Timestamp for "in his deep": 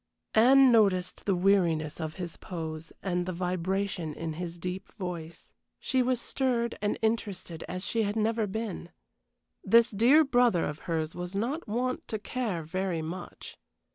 4.15-4.91